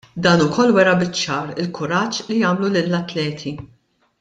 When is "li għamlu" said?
2.31-2.73